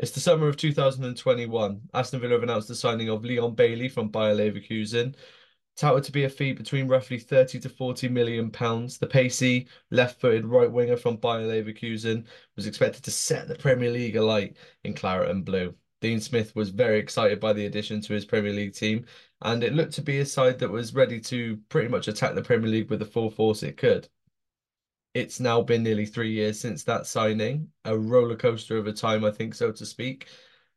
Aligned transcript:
It's 0.00 0.12
the 0.12 0.20
summer 0.20 0.48
of 0.48 0.56
2021. 0.56 1.90
Aston 1.92 2.20
Villa 2.20 2.32
have 2.32 2.42
announced 2.42 2.68
the 2.68 2.74
signing 2.74 3.10
of 3.10 3.22
Leon 3.22 3.54
Bailey 3.54 3.86
from 3.86 4.08
Bayer 4.08 4.34
Leverkusen, 4.34 5.14
touted 5.76 6.04
to 6.04 6.12
be 6.12 6.24
a 6.24 6.30
fee 6.30 6.54
between 6.54 6.88
roughly 6.88 7.18
30 7.18 7.60
to 7.60 7.68
40 7.68 8.08
million 8.08 8.50
pounds. 8.50 8.96
The 8.96 9.06
pacey, 9.06 9.68
left-footed 9.90 10.46
right 10.46 10.72
winger 10.72 10.96
from 10.96 11.16
Bayer 11.16 11.46
Leverkusen 11.46 12.24
was 12.56 12.66
expected 12.66 13.02
to 13.04 13.10
set 13.10 13.46
the 13.46 13.56
Premier 13.56 13.90
League 13.90 14.16
alight 14.16 14.56
in 14.84 14.94
claret 14.94 15.28
and 15.28 15.44
blue. 15.44 15.74
Dean 16.00 16.18
Smith 16.18 16.56
was 16.56 16.70
very 16.70 16.98
excited 16.98 17.38
by 17.38 17.52
the 17.52 17.66
addition 17.66 18.00
to 18.00 18.14
his 18.14 18.24
Premier 18.24 18.54
League 18.54 18.72
team, 18.72 19.04
and 19.42 19.62
it 19.62 19.74
looked 19.74 19.92
to 19.92 20.02
be 20.02 20.20
a 20.20 20.24
side 20.24 20.58
that 20.60 20.70
was 20.70 20.94
ready 20.94 21.20
to 21.20 21.58
pretty 21.68 21.88
much 21.88 22.08
attack 22.08 22.34
the 22.34 22.40
Premier 22.40 22.70
League 22.70 22.88
with 22.88 23.00
the 23.00 23.04
full 23.04 23.28
force 23.28 23.62
it 23.62 23.76
could. 23.76 24.08
It's 25.14 25.40
now 25.40 25.60
been 25.62 25.82
nearly 25.82 26.06
three 26.06 26.32
years 26.32 26.60
since 26.60 26.84
that 26.84 27.06
signing, 27.06 27.68
a 27.84 27.98
roller 27.98 28.36
coaster 28.36 28.78
of 28.78 28.86
a 28.86 28.92
time, 28.92 29.24
I 29.24 29.32
think, 29.32 29.54
so 29.54 29.72
to 29.72 29.84
speak. 29.84 30.28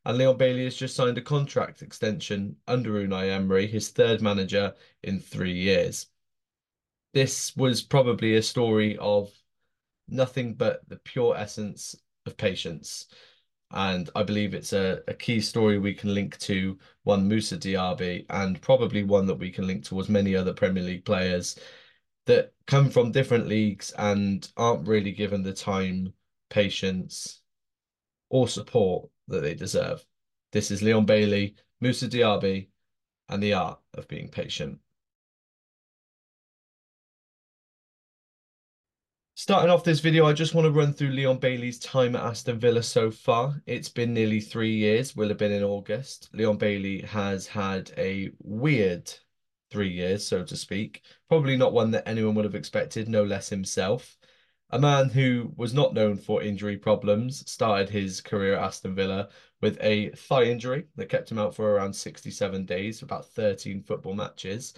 And 0.04 0.18
Leon 0.18 0.36
Bailey 0.36 0.64
has 0.64 0.76
just 0.76 0.96
signed 0.96 1.18
a 1.18 1.22
contract 1.22 1.82
extension 1.82 2.56
under 2.66 2.92
Unai 2.92 3.30
Emery, 3.30 3.66
his 3.66 3.90
third 3.90 4.20
manager 4.20 4.74
in 5.02 5.20
three 5.20 5.52
years. 5.54 6.06
This 7.14 7.56
was 7.56 7.80
probably 7.80 8.34
a 8.34 8.42
story 8.42 8.98
of 8.98 9.30
nothing 10.08 10.54
but 10.54 10.86
the 10.88 10.96
pure 10.96 11.36
essence 11.36 11.94
of 12.26 12.36
patience. 12.36 13.06
And 13.70 14.10
I 14.14 14.24
believe 14.24 14.52
it's 14.52 14.72
a, 14.72 15.02
a 15.08 15.14
key 15.14 15.40
story 15.40 15.78
we 15.78 15.94
can 15.94 16.12
link 16.12 16.38
to 16.40 16.78
one 17.04 17.28
Moussa 17.28 17.56
Diaby 17.56 18.26
and 18.30 18.60
probably 18.60 19.04
one 19.04 19.26
that 19.26 19.36
we 19.36 19.50
can 19.50 19.66
link 19.66 19.84
towards 19.84 20.08
many 20.08 20.36
other 20.36 20.52
Premier 20.52 20.82
League 20.82 21.04
players 21.04 21.56
that 22.26 22.52
come 22.66 22.90
from 22.90 23.12
different 23.12 23.46
leagues 23.46 23.92
and 23.98 24.50
aren't 24.56 24.88
really 24.88 25.12
given 25.12 25.42
the 25.42 25.52
time, 25.52 26.12
patience, 26.50 27.42
or 28.30 28.48
support 28.48 29.08
that 29.28 29.40
they 29.40 29.54
deserve. 29.54 30.04
This 30.52 30.70
is 30.70 30.82
Leon 30.82 31.04
Bailey, 31.04 31.56
Moussa 31.80 32.08
Diaby, 32.08 32.68
and 33.28 33.42
the 33.42 33.54
art 33.54 33.80
of 33.94 34.08
being 34.08 34.28
patient. 34.28 34.78
Starting 39.36 39.70
off 39.70 39.84
this 39.84 40.00
video, 40.00 40.26
I 40.26 40.32
just 40.32 40.54
want 40.54 40.64
to 40.64 40.70
run 40.70 40.94
through 40.94 41.10
Leon 41.10 41.38
Bailey's 41.38 41.78
time 41.78 42.16
at 42.16 42.22
Aston 42.22 42.58
Villa 42.58 42.82
so 42.82 43.10
far. 43.10 43.60
It's 43.66 43.88
been 43.90 44.14
nearly 44.14 44.40
three 44.40 44.74
years, 44.74 45.14
will 45.14 45.28
have 45.28 45.38
been 45.38 45.52
in 45.52 45.62
August. 45.62 46.30
Leon 46.32 46.56
Bailey 46.56 47.02
has 47.02 47.46
had 47.46 47.92
a 47.98 48.30
weird 48.38 49.12
three 49.74 49.90
years, 49.90 50.24
so 50.24 50.44
to 50.44 50.56
speak. 50.56 51.02
Probably 51.28 51.56
not 51.56 51.72
one 51.72 51.90
that 51.90 52.08
anyone 52.08 52.36
would 52.36 52.44
have 52.44 52.54
expected, 52.54 53.08
no 53.08 53.24
less 53.24 53.48
himself. 53.48 54.16
A 54.70 54.78
man 54.78 55.08
who 55.08 55.52
was 55.56 55.74
not 55.74 55.94
known 55.94 56.16
for 56.16 56.42
injury 56.42 56.76
problems 56.76 57.50
started 57.50 57.90
his 57.90 58.20
career 58.20 58.54
at 58.54 58.62
Aston 58.62 58.94
Villa 58.94 59.30
with 59.60 59.76
a 59.80 60.10
thigh 60.10 60.44
injury 60.44 60.86
that 60.94 61.08
kept 61.08 61.28
him 61.32 61.40
out 61.40 61.56
for 61.56 61.72
around 61.72 61.92
67 61.92 62.64
days, 62.66 63.02
about 63.02 63.26
13 63.30 63.82
football 63.82 64.14
matches. 64.14 64.74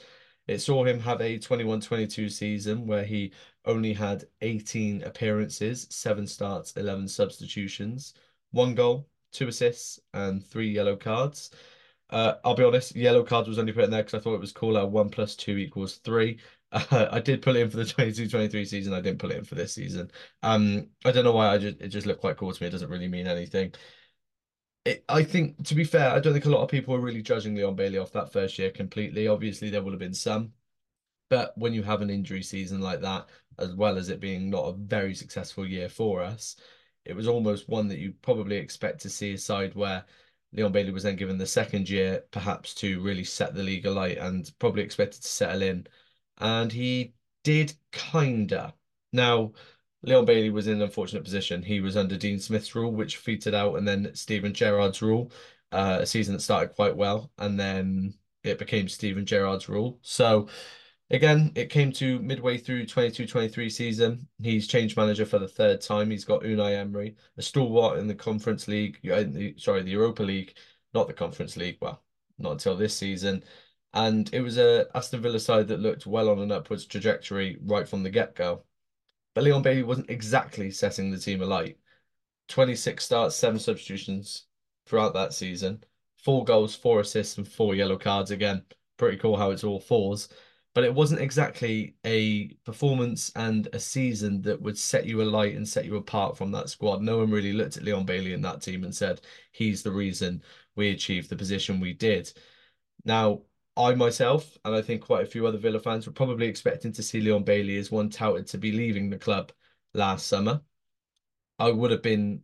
It 0.47 0.61
saw 0.61 0.83
him 0.84 0.98
have 1.00 1.20
a 1.20 1.39
21 1.39 1.83
22 1.83 2.30
season 2.30 2.86
where 2.86 3.05
he 3.05 3.33
only 3.67 3.92
had 3.92 4.24
18 4.41 5.02
appearances, 5.02 5.86
seven 5.91 6.27
starts, 6.27 6.72
11 6.72 7.08
substitutions, 7.08 8.14
one 8.50 8.74
goal, 8.74 9.08
two 9.30 9.48
assists, 9.48 10.00
and 10.14 10.42
three 10.42 10.70
yellow 10.70 10.97
cards. 10.97 11.50
Uh, 12.10 12.34
I'll 12.44 12.54
be 12.54 12.62
honest, 12.64 12.94
yellow 12.94 13.24
cards 13.24 13.48
was 13.48 13.58
only 13.58 13.72
put 13.72 13.84
in 13.84 13.90
there 13.90 14.02
because 14.02 14.14
I 14.18 14.22
thought 14.22 14.34
it 14.34 14.40
was 14.40 14.52
cool. 14.52 14.76
Uh, 14.76 14.86
one 14.86 15.08
plus 15.10 15.34
two 15.34 15.56
equals 15.56 15.96
three. 15.96 16.38
Uh, 16.72 17.08
I 17.12 17.20
did 17.20 17.42
pull 17.42 17.56
it 17.56 17.62
in 17.62 17.70
for 17.70 17.78
the 17.78 17.84
22-23 17.84 18.66
season. 18.66 18.92
I 18.92 19.00
didn't 19.00 19.18
pull 19.18 19.32
it 19.32 19.38
in 19.38 19.44
for 19.44 19.56
this 19.56 19.74
season. 19.74 20.10
Um, 20.42 20.88
I 21.04 21.12
don't 21.12 21.24
know 21.24 21.32
why. 21.32 21.48
I 21.48 21.58
just 21.58 21.80
it 21.80 21.88
just 21.88 22.06
looked 22.06 22.20
quite 22.20 22.36
cool 22.36 22.52
to 22.52 22.62
me. 22.62 22.68
It 22.68 22.70
doesn't 22.70 22.90
really 22.90 23.08
mean 23.08 23.27
anything. 23.27 23.74
It, 24.84 25.04
I 25.08 25.24
think, 25.24 25.64
to 25.66 25.74
be 25.74 25.84
fair, 25.84 26.10
I 26.10 26.20
don't 26.20 26.32
think 26.32 26.44
a 26.44 26.50
lot 26.50 26.62
of 26.62 26.70
people 26.70 26.94
are 26.94 27.00
really 27.00 27.22
judging 27.22 27.54
Leon 27.56 27.74
Bailey 27.74 27.98
off 27.98 28.12
that 28.12 28.32
first 28.32 28.58
year 28.58 28.70
completely. 28.70 29.27
Obviously, 29.27 29.68
there 29.68 29.82
would 29.82 29.92
have 29.92 29.98
been 30.00 30.14
some, 30.14 30.52
but 31.28 31.56
when 31.58 31.74
you 31.74 31.83
have 31.83 32.02
an 32.02 32.11
injury 32.11 32.42
season 32.42 32.80
like 32.80 33.00
that, 33.00 33.28
as 33.58 33.74
well 33.74 33.98
as 33.98 34.08
it 34.11 34.20
being 34.20 34.50
not 34.50 34.66
a 34.68 34.72
very 34.74 35.14
successful 35.14 35.66
year 35.66 35.89
for 35.89 36.22
us, 36.22 36.56
it 37.05 37.16
was 37.16 37.28
almost 37.28 37.68
one 37.68 37.89
that 37.89 37.98
you 37.98 38.14
probably 38.22 38.56
expect 38.56 39.00
to 39.02 39.11
see 39.11 39.34
a 39.34 39.39
side 39.39 39.74
where 39.74 40.05
Leon 40.56 40.72
Bailey 40.72 40.90
was 40.90 41.02
then 41.02 41.17
given 41.17 41.39
the 41.39 41.46
second 41.46 41.89
year, 41.89 42.24
perhaps 42.30 42.74
to 42.74 43.00
really 43.02 43.24
set 43.24 43.55
the 43.55 43.62
league 43.62 43.86
alight 43.86 44.18
and 44.18 44.50
probably 44.58 44.83
expected 44.83 45.22
to 45.22 45.28
settle 45.28 45.62
in. 45.62 45.86
And 46.39 46.72
he 46.72 47.14
did 47.44 47.74
kinda. 47.92 48.74
Now, 49.12 49.52
Leon 50.02 50.24
Bailey 50.24 50.50
was 50.50 50.66
in 50.66 50.74
an 50.77 50.83
unfortunate 50.83 51.24
position. 51.24 51.62
He 51.62 51.80
was 51.80 51.96
under 51.96 52.16
Dean 52.16 52.39
Smith's 52.40 52.74
rule, 52.74 52.92
which 52.92 53.18
featured 53.18 53.55
out, 53.55 53.77
and 53.77 53.86
then 53.86 54.14
Steven 54.14 54.55
Gerrard's 54.55 55.02
rule, 55.02 55.33
uh, 55.72 55.98
a 56.02 56.06
season 56.06 56.34
that 56.34 56.40
started 56.40 56.74
quite 56.74 56.96
well, 56.96 57.30
and 57.39 57.58
then 57.58 58.14
it 58.45 58.58
became 58.58 58.89
Steven 58.89 59.27
Gerrard's 59.27 59.68
rule. 59.68 59.98
So 60.02 60.48
Again, 61.11 61.52
it 61.55 61.70
came 61.70 61.92
to 61.92 62.18
midway 62.18 62.58
through 62.58 62.86
22-23 62.86 63.70
season. 63.70 64.27
He's 64.42 64.67
changed 64.67 64.96
manager 64.96 65.24
for 65.24 65.39
the 65.39 65.46
third 65.46 65.80
time. 65.80 66.11
He's 66.11 66.24
got 66.24 66.42
Unai 66.42 66.77
Emery, 66.77 67.14
a 67.36 67.42
stalwart 67.42 67.98
in 68.00 68.08
the 68.08 68.14
Conference 68.14 68.67
League, 68.67 68.98
uh, 69.11 69.22
the, 69.22 69.55
sorry, 69.56 69.83
the 69.83 69.92
Europa 69.92 70.24
League, 70.24 70.56
not 70.95 71.06
the 71.06 71.12
Conference 71.12 71.56
League. 71.56 71.78
Well, 71.80 72.02
not 72.39 72.52
until 72.52 72.77
this 72.77 72.96
season. 72.96 73.45
And 73.95 74.28
it 74.34 74.40
was 74.40 74.58
a 74.58 74.89
Aston 74.96 75.22
Villa 75.22 75.39
side 75.39 75.68
that 75.68 75.80
looked 75.80 76.06
well 76.06 76.28
on 76.28 76.40
an 76.40 76.50
upwards 76.50 76.86
trajectory 76.86 77.56
right 77.62 77.89
from 77.89 78.02
the 78.02 78.11
get-go. 78.11 78.64
But 79.34 79.45
Leon 79.45 79.62
Bailey 79.62 79.84
wasn't 79.84 80.11
exactly 80.11 80.72
setting 80.72 81.11
the 81.11 81.18
team 81.18 81.40
alight. 81.40 81.78
26 82.48 83.05
starts, 83.05 83.36
seven 83.36 83.61
substitutions 83.61 84.46
throughout 84.86 85.14
that 85.14 85.34
season. 85.34 85.84
Four 86.16 86.45
goals, 86.45 86.74
four 86.74 87.00
assists, 87.00 87.39
and 87.39 87.46
four 87.46 87.77
yellow 87.77 87.96
cards. 87.96 88.33
Again, 88.33 88.64
pretty 88.96 89.18
cool 89.18 89.36
how 89.36 89.52
it's 89.52 89.64
all 89.64 89.80
fours 89.80 90.28
but 90.77 90.85
it 90.85 90.92
wasn't 90.92 91.23
exactly 91.23 91.95
a 92.05 92.48
performance 92.67 93.33
and 93.35 93.67
a 93.73 93.81
season 93.81 94.42
that 94.42 94.61
would 94.61 94.77
set 94.77 95.07
you 95.07 95.23
alight 95.23 95.57
and 95.57 95.67
set 95.67 95.87
you 95.87 95.97
apart 95.97 96.37
from 96.37 96.53
that 96.53 96.69
squad. 96.69 97.01
No 97.01 97.17
one 97.17 97.31
really 97.31 97.55
looked 97.55 97.79
at 97.79 97.83
Leon 97.83 98.05
Bailey 98.05 98.35
in 98.35 98.42
that 98.42 98.61
team 98.61 98.85
and 98.85 98.95
said, 98.95 99.23
he's 99.53 99.83
the 99.83 99.91
reason 99.91 100.42
we 100.75 100.91
achieved 100.91 101.31
the 101.31 101.37
position 101.37 101.81
we 101.81 101.95
did. 101.95 102.31
Now, 103.07 103.41
I 103.75 103.95
myself, 103.95 104.59
and 104.67 104.75
I 104.75 104.83
think 104.83 105.01
quite 105.01 105.23
a 105.23 105.31
few 105.31 105.47
other 105.47 105.57
Villa 105.57 105.81
fans, 105.81 106.07
were 106.07 106.13
probably 106.13 106.47
expecting 106.47 106.93
to 106.93 107.03
see 107.03 107.23
Leon 107.23 107.45
Bailey 107.45 107.79
as 107.79 107.91
one 107.91 108.11
touted 108.11 108.47
to 108.48 108.58
be 108.58 108.70
leaving 108.70 109.08
the 109.08 109.17
club 109.17 109.53
last 109.95 110.27
summer. 110.27 110.61
I 111.58 111.70
would 111.70 111.91
have 111.91 112.03
been 112.03 112.43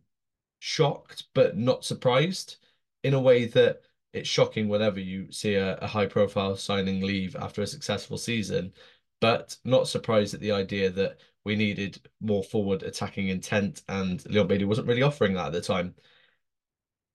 shocked, 0.57 1.25
but 1.35 1.55
not 1.55 1.85
surprised 1.85 2.55
in 3.03 3.13
a 3.13 3.21
way 3.21 3.45
that 3.45 3.83
it's 4.13 4.29
shocking 4.29 4.67
whenever 4.69 4.99
you 4.99 5.31
see 5.31 5.55
a, 5.55 5.75
a 5.77 5.87
high 5.87 6.05
profile 6.05 6.55
signing 6.55 7.01
leave 7.01 7.35
after 7.35 7.61
a 7.61 7.67
successful 7.67 8.17
season, 8.17 8.73
but 9.19 9.57
not 9.65 9.87
surprised 9.87 10.33
at 10.33 10.39
the 10.39 10.51
idea 10.51 10.89
that 10.91 11.19
we 11.45 11.55
needed 11.55 11.99
more 12.21 12.43
forward 12.43 12.83
attacking 12.83 13.27
intent, 13.29 13.83
and 13.89 14.25
Leon 14.29 14.47
Bailey 14.47 14.65
wasn't 14.65 14.87
really 14.87 15.01
offering 15.01 15.33
that 15.33 15.47
at 15.47 15.53
the 15.53 15.61
time. 15.61 15.95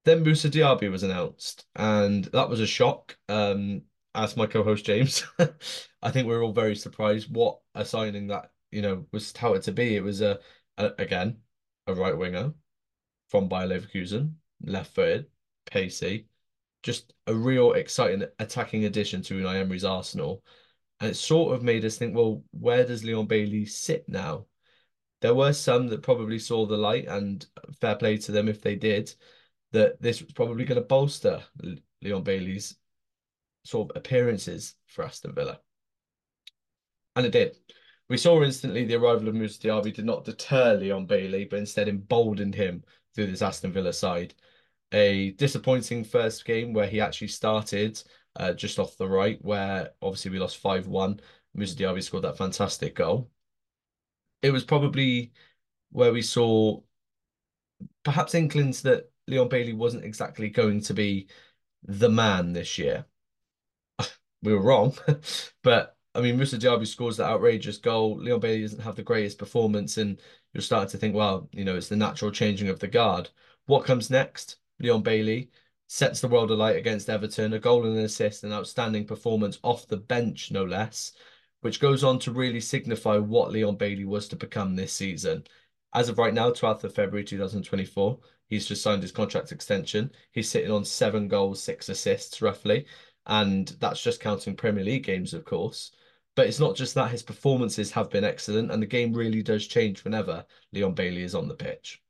Then 0.05 0.23
Moussa 0.23 0.49
Diaby 0.49 0.89
was 0.91 1.03
announced, 1.03 1.65
and 1.75 2.25
that 2.25 2.49
was 2.49 2.59
a 2.59 2.67
shock. 2.67 3.17
Um, 3.27 3.83
as 4.15 4.35
my 4.35 4.45
co-host 4.47 4.85
James, 4.85 5.23
I 6.01 6.11
think 6.11 6.27
we 6.27 6.33
are 6.33 6.41
all 6.41 6.51
very 6.53 6.75
surprised 6.75 7.33
what 7.33 7.59
a 7.75 7.85
signing 7.85 8.27
that 8.27 8.51
you 8.71 8.81
know 8.81 9.05
was 9.11 9.31
touted 9.33 9.63
to 9.63 9.71
be. 9.71 9.95
It 9.95 10.03
was 10.03 10.21
a, 10.21 10.39
a 10.77 10.91
again 10.97 11.37
a 11.87 11.93
right 11.93 12.17
winger 12.17 12.53
from 13.29 13.47
Bayer 13.49 13.67
Leverkusen, 13.67 14.33
left-footed, 14.63 15.27
pacey, 15.65 16.27
just 16.83 17.13
a 17.27 17.33
real 17.33 17.73
exciting 17.73 18.23
attacking 18.39 18.85
addition 18.85 19.21
to 19.23 19.35
Unai 19.35 19.55
Emery's 19.55 19.85
Arsenal. 19.85 20.43
And 20.99 21.11
it 21.11 21.15
sort 21.15 21.55
of 21.55 21.63
made 21.63 21.85
us 21.85 21.97
think, 21.97 22.15
well, 22.15 22.43
where 22.51 22.85
does 22.85 23.03
Leon 23.03 23.27
Bailey 23.27 23.65
sit 23.65 24.07
now? 24.07 24.45
There 25.21 25.35
were 25.35 25.53
some 25.53 25.87
that 25.87 26.01
probably 26.01 26.39
saw 26.39 26.65
the 26.65 26.77
light, 26.77 27.07
and 27.07 27.45
fair 27.81 27.95
play 27.95 28.17
to 28.17 28.31
them 28.31 28.47
if 28.47 28.61
they 28.61 28.75
did, 28.75 29.13
that 29.71 30.01
this 30.01 30.21
was 30.21 30.31
probably 30.31 30.65
going 30.65 30.81
to 30.81 30.87
bolster 30.87 31.43
Leon 32.01 32.23
Bailey's 32.23 32.75
sort 33.63 33.89
of 33.89 33.97
appearances 33.97 34.75
for 34.87 35.03
Aston 35.03 35.33
Villa. 35.33 35.59
And 37.15 37.25
it 37.25 37.31
did. 37.31 37.57
We 38.07 38.17
saw 38.17 38.41
instantly 38.41 38.85
the 38.85 38.95
arrival 38.95 39.27
of 39.27 39.35
Moussa 39.35 39.59
Diaby 39.59 39.93
did 39.93 40.05
not 40.05 40.25
deter 40.25 40.75
Leon 40.75 41.05
Bailey, 41.05 41.45
but 41.45 41.59
instead 41.59 41.87
emboldened 41.87 42.55
him 42.55 42.83
through 43.13 43.27
this 43.27 43.41
Aston 43.41 43.71
Villa 43.71 43.93
side 43.93 44.33
a 44.91 45.31
disappointing 45.31 46.03
first 46.03 46.45
game 46.45 46.73
where 46.73 46.87
he 46.87 47.01
actually 47.01 47.27
started 47.27 48.01
uh, 48.35 48.53
just 48.53 48.79
off 48.79 48.97
the 48.97 49.07
right, 49.07 49.43
where 49.43 49.91
obviously 50.01 50.31
we 50.31 50.39
lost 50.39 50.57
5 50.57 50.87
1. 50.87 51.19
Moussa 51.53 51.75
Diaby 51.75 52.03
scored 52.03 52.23
that 52.23 52.37
fantastic 52.37 52.95
goal. 52.95 53.29
It 54.41 54.51
was 54.51 54.63
probably 54.63 55.33
where 55.91 56.13
we 56.13 56.21
saw 56.21 56.81
perhaps 58.03 58.35
inklings 58.35 58.81
that 58.83 59.11
Leon 59.27 59.49
Bailey 59.49 59.73
wasn't 59.73 60.05
exactly 60.05 60.49
going 60.49 60.81
to 60.81 60.93
be 60.93 61.27
the 61.83 62.09
man 62.09 62.53
this 62.53 62.77
year. 62.77 63.05
we 64.43 64.53
were 64.53 64.61
wrong, 64.61 64.95
but 65.63 65.97
I 66.15 66.21
mean, 66.21 66.37
Moussa 66.37 66.57
Diaby 66.57 66.87
scores 66.87 67.17
that 67.17 67.29
outrageous 67.29 67.77
goal. 67.77 68.17
Leon 68.17 68.39
Bailey 68.39 68.61
doesn't 68.61 68.81
have 68.81 68.95
the 68.95 69.03
greatest 69.03 69.37
performance, 69.37 69.97
and 69.97 70.19
you're 70.53 70.61
starting 70.61 70.89
to 70.91 70.97
think, 70.97 71.15
well, 71.15 71.49
you 71.53 71.63
know, 71.65 71.75
it's 71.75 71.89
the 71.89 71.95
natural 71.95 72.31
changing 72.31 72.69
of 72.69 72.79
the 72.79 72.87
guard. 72.87 73.29
What 73.67 73.85
comes 73.85 74.09
next? 74.09 74.57
Leon 74.79 75.01
Bailey 75.01 75.49
sets 75.87 76.21
the 76.21 76.27
world 76.27 76.51
alight 76.51 76.75
against 76.75 77.09
Everton, 77.09 77.53
a 77.53 77.59
goal 77.59 77.85
and 77.85 77.97
an 77.97 78.05
assist, 78.05 78.43
an 78.43 78.53
outstanding 78.53 79.05
performance 79.05 79.59
off 79.63 79.87
the 79.87 79.97
bench, 79.97 80.51
no 80.51 80.63
less, 80.63 81.13
which 81.61 81.79
goes 81.79 82.03
on 82.03 82.19
to 82.19 82.31
really 82.31 82.61
signify 82.61 83.17
what 83.17 83.51
Leon 83.51 83.75
Bailey 83.75 84.05
was 84.05 84.27
to 84.27 84.35
become 84.35 84.75
this 84.75 84.93
season. 84.93 85.43
As 85.93 86.07
of 86.07 86.19
right 86.19 86.33
now, 86.33 86.51
12th 86.51 86.83
of 86.83 86.93
February 86.93 87.23
2024, 87.23 88.19
he's 88.47 88.67
just 88.67 88.83
signed 88.83 89.01
his 89.01 89.11
contract 89.11 89.51
extension. 89.51 90.11
He's 90.31 90.49
sitting 90.49 90.71
on 90.71 90.85
seven 90.85 91.27
goals, 91.27 91.61
six 91.61 91.89
assists, 91.89 92.41
roughly. 92.41 92.85
And 93.25 93.67
that's 93.79 94.01
just 94.01 94.19
counting 94.19 94.55
Premier 94.55 94.83
League 94.83 95.03
games, 95.03 95.33
of 95.33 95.45
course. 95.45 95.91
But 96.35 96.47
it's 96.47 96.59
not 96.59 96.75
just 96.75 96.95
that, 96.95 97.11
his 97.11 97.23
performances 97.23 97.91
have 97.91 98.09
been 98.09 98.23
excellent, 98.23 98.71
and 98.71 98.81
the 98.81 98.87
game 98.87 99.13
really 99.13 99.41
does 99.43 99.67
change 99.67 100.03
whenever 100.03 100.45
Leon 100.71 100.93
Bailey 100.93 101.23
is 101.23 101.35
on 101.35 101.47
the 101.47 101.55
pitch. 101.55 102.01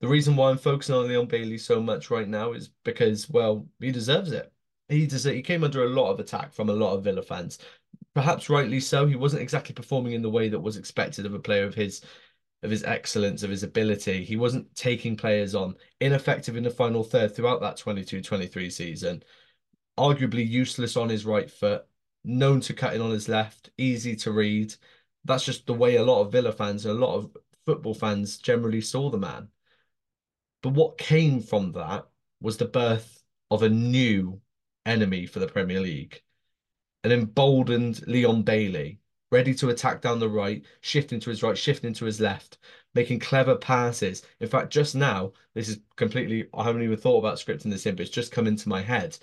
The 0.00 0.08
reason 0.08 0.36
why 0.36 0.50
I'm 0.50 0.58
focusing 0.58 0.94
on 0.94 1.08
Leon 1.08 1.26
Bailey 1.26 1.58
so 1.58 1.80
much 1.80 2.10
right 2.10 2.28
now 2.28 2.52
is 2.52 2.70
because, 2.84 3.28
well, 3.28 3.66
he 3.80 3.90
deserves 3.90 4.32
it. 4.32 4.52
He 4.88 5.06
deserves, 5.06 5.34
he 5.34 5.42
came 5.42 5.64
under 5.64 5.84
a 5.84 5.88
lot 5.88 6.10
of 6.10 6.20
attack 6.20 6.52
from 6.52 6.68
a 6.68 6.74
lot 6.74 6.94
of 6.94 7.04
Villa 7.04 7.22
fans. 7.22 7.58
Perhaps 8.14 8.48
rightly 8.48 8.80
so. 8.80 9.06
He 9.06 9.16
wasn't 9.16 9.42
exactly 9.42 9.74
performing 9.74 10.12
in 10.12 10.22
the 10.22 10.30
way 10.30 10.48
that 10.48 10.60
was 10.60 10.76
expected 10.76 11.26
of 11.26 11.34
a 11.34 11.38
player 11.38 11.64
of 11.64 11.74
his 11.74 12.02
of 12.62 12.70
his 12.70 12.84
excellence, 12.84 13.42
of 13.42 13.50
his 13.50 13.62
ability. 13.62 14.24
He 14.24 14.36
wasn't 14.36 14.74
taking 14.74 15.16
players 15.16 15.54
on, 15.54 15.76
ineffective 16.00 16.56
in 16.56 16.64
the 16.64 16.70
final 16.70 17.04
third 17.04 17.34
throughout 17.34 17.60
that 17.60 17.76
22-23 17.76 18.72
season. 18.72 19.22
Arguably 19.96 20.48
useless 20.48 20.96
on 20.96 21.08
his 21.08 21.24
right 21.24 21.50
foot, 21.50 21.86
known 22.24 22.60
to 22.62 22.74
cutting 22.74 23.00
on 23.00 23.10
his 23.10 23.28
left, 23.28 23.70
easy 23.78 24.16
to 24.16 24.32
read. 24.32 24.74
That's 25.24 25.44
just 25.44 25.66
the 25.66 25.74
way 25.74 25.96
a 25.96 26.04
lot 26.04 26.22
of 26.22 26.32
Villa 26.32 26.52
fans, 26.52 26.84
a 26.84 26.92
lot 26.92 27.14
of 27.14 27.36
football 27.64 27.94
fans 27.94 28.38
generally 28.38 28.80
saw 28.80 29.10
the 29.10 29.18
man. 29.18 29.48
But 30.62 30.70
what 30.70 30.98
came 30.98 31.40
from 31.40 31.72
that 31.72 32.06
was 32.40 32.56
the 32.56 32.66
birth 32.66 33.22
of 33.50 33.62
a 33.62 33.68
new 33.68 34.40
enemy 34.86 35.26
for 35.26 35.38
the 35.38 35.46
Premier 35.46 35.80
League, 35.80 36.22
an 37.04 37.12
emboldened 37.12 38.06
Leon 38.06 38.42
Bailey, 38.42 39.00
ready 39.30 39.54
to 39.54 39.68
attack 39.68 40.00
down 40.00 40.18
the 40.18 40.28
right, 40.28 40.64
shifting 40.80 41.20
to 41.20 41.30
his 41.30 41.42
right, 41.42 41.56
shifting 41.56 41.92
to 41.94 42.04
his 42.04 42.20
left, 42.20 42.58
making 42.94 43.18
clever 43.20 43.56
passes. 43.56 44.22
In 44.40 44.48
fact, 44.48 44.72
just 44.72 44.94
now, 44.94 45.32
this 45.54 45.68
is 45.68 45.80
completely, 45.96 46.48
I 46.54 46.64
haven't 46.64 46.82
even 46.82 46.96
thought 46.96 47.18
about 47.18 47.36
scripting 47.36 47.70
this 47.70 47.86
in, 47.86 47.94
but 47.94 48.02
it's 48.02 48.10
just 48.10 48.32
come 48.32 48.46
into 48.46 48.68
my 48.68 48.80
head. 48.80 49.18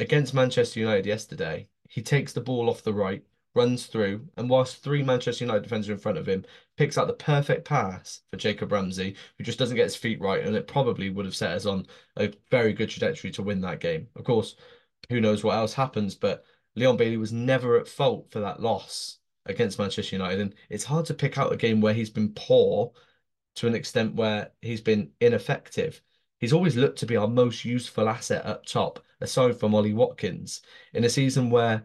Against 0.00 0.34
Manchester 0.34 0.80
United 0.80 1.06
yesterday, 1.06 1.68
he 1.88 2.02
takes 2.02 2.32
the 2.32 2.40
ball 2.40 2.70
off 2.70 2.82
the 2.82 2.92
right, 2.92 3.24
runs 3.54 3.86
through, 3.86 4.26
and 4.36 4.48
whilst 4.48 4.82
three 4.82 5.02
Manchester 5.02 5.44
United 5.44 5.62
defenders 5.62 5.88
in 5.88 5.98
front 5.98 6.18
of 6.18 6.28
him, 6.28 6.44
picks 6.76 6.96
out 6.96 7.06
the 7.06 7.12
perfect 7.14 7.64
pass 7.64 8.20
for 8.30 8.36
Jacob 8.36 8.72
Ramsey, 8.72 9.16
who 9.36 9.44
just 9.44 9.58
doesn't 9.58 9.76
get 9.76 9.84
his 9.84 9.96
feet 9.96 10.20
right, 10.20 10.44
and 10.44 10.54
it 10.54 10.68
probably 10.68 11.10
would 11.10 11.24
have 11.24 11.36
set 11.36 11.52
us 11.52 11.66
on 11.66 11.86
a 12.16 12.32
very 12.50 12.72
good 12.72 12.90
trajectory 12.90 13.30
to 13.32 13.42
win 13.42 13.60
that 13.62 13.80
game. 13.80 14.08
Of 14.16 14.24
course, 14.24 14.56
who 15.08 15.20
knows 15.20 15.42
what 15.42 15.56
else 15.56 15.74
happens, 15.74 16.14
but 16.14 16.44
Leon 16.76 16.96
Bailey 16.96 17.16
was 17.16 17.32
never 17.32 17.78
at 17.78 17.88
fault 17.88 18.30
for 18.30 18.40
that 18.40 18.60
loss 18.60 19.18
against 19.46 19.78
Manchester 19.78 20.16
United, 20.16 20.40
and 20.40 20.54
it's 20.70 20.84
hard 20.84 21.06
to 21.06 21.14
pick 21.14 21.38
out 21.38 21.52
a 21.52 21.56
game 21.56 21.80
where 21.80 21.94
he's 21.94 22.10
been 22.10 22.32
poor 22.34 22.92
to 23.56 23.66
an 23.66 23.74
extent 23.74 24.14
where 24.14 24.50
he's 24.60 24.80
been 24.80 25.10
ineffective. 25.20 26.00
He's 26.38 26.52
always 26.52 26.76
looked 26.76 27.00
to 27.00 27.06
be 27.06 27.16
our 27.16 27.26
most 27.26 27.64
useful 27.64 28.08
asset 28.08 28.46
up 28.46 28.64
top, 28.64 29.04
aside 29.20 29.58
from 29.58 29.74
Ollie 29.74 29.94
Watkins, 29.94 30.62
in 30.92 31.02
a 31.02 31.08
season 31.08 31.50
where 31.50 31.84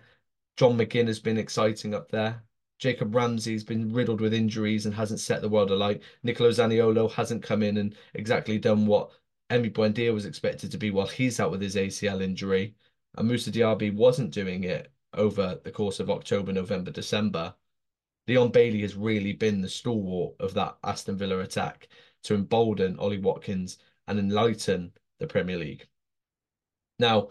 John 0.56 0.78
McGinn 0.78 1.08
has 1.08 1.20
been 1.20 1.38
exciting 1.38 1.94
up 1.94 2.10
there. 2.12 2.44
Jacob 2.80 3.16
Ramsey's 3.16 3.64
been 3.64 3.94
riddled 3.94 4.22
with 4.22 4.34
injuries 4.34 4.86
and 4.86 4.94
hasn't 4.94 5.20
set 5.20 5.42
the 5.42 5.50
world 5.50 5.72
alight. 5.72 6.02
Nicolo 6.22 6.50
Zaniolo 6.50 7.12
hasn't 7.12 7.44
come 7.44 7.64
in 7.64 7.78
and 7.78 7.96
exactly 8.14 8.60
done 8.60 8.86
what 8.86 9.12
Emi 9.50 9.72
Buendia 9.72 10.14
was 10.14 10.26
expected 10.26 10.72
to 10.72 10.78
be 10.78 10.92
while 10.92 11.08
he's 11.08 11.40
out 11.40 11.52
with 11.52 11.62
his 11.62 11.76
ACL 11.76 12.22
injury. 12.22 12.76
And 13.16 13.28
Moussa 13.28 13.52
Diaby 13.52 13.94
wasn't 13.94 14.32
doing 14.32 14.64
it 14.64 14.92
over 15.14 15.60
the 15.64 15.72
course 15.72 16.00
of 16.00 16.10
October, 16.10 16.52
November, 16.52 16.92
December. 16.92 17.56
Leon 18.28 18.50
Bailey 18.50 18.82
has 18.82 18.96
really 18.96 19.34
been 19.34 19.62
the 19.62 19.70
stalwart 19.70 20.36
of 20.40 20.54
that 20.54 20.78
Aston 20.84 21.18
Villa 21.18 21.40
attack 21.40 21.88
to 22.24 22.36
embolden 22.36 22.98
Ollie 23.00 23.20
Watkins 23.20 23.78
and 24.08 24.20
enlighten 24.20 24.92
the 25.20 25.28
Premier 25.28 25.58
League. 25.58 25.88
Now, 27.00 27.30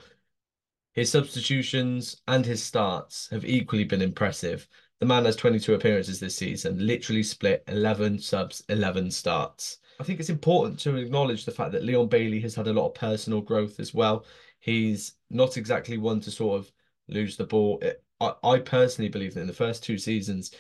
his 0.93 1.11
substitutions 1.11 2.21
and 2.29 2.45
his 2.45 2.63
starts 2.63 3.29
have 3.31 3.45
equally 3.45 3.85
been 3.85 4.03
impressive. 4.03 4.69
The 5.01 5.07
man 5.07 5.25
has 5.25 5.37
22 5.37 5.75
appearances 5.75 6.21
this 6.21 6.37
season, 6.37 6.87
literally 6.87 7.23
split 7.23 7.65
11 7.67 8.19
subs, 8.19 8.63
11 8.69 9.11
starts. 9.11 9.79
I 9.99 10.05
think 10.05 10.21
it's 10.21 10.31
important 10.31 10.79
to 10.81 10.97
acknowledge 10.97 11.45
the 11.45 11.51
fact 11.51 11.73
that 11.73 11.85
Leon 11.85 12.09
Bailey 12.09 12.41
has 12.41 12.55
had 12.55 12.69
a 12.69 12.73
lot 12.73 12.87
of 12.87 12.95
personal 12.95 13.41
growth 13.41 13.81
as 13.81 13.95
well. 13.95 14.27
He's 14.61 15.15
not 15.31 15.57
exactly 15.57 15.99
one 15.99 16.21
to 16.21 16.31
sort 16.31 16.61
of 16.61 16.73
lose 17.09 17.37
the 17.37 17.45
ball. 17.45 17.83
I, 18.21 18.35
I 18.45 18.59
personally 18.59 19.09
believe 19.09 19.35
that 19.35 19.41
in 19.41 19.47
the 19.47 19.53
first 19.53 19.83
two 19.83 19.99
seasons, 19.99 20.53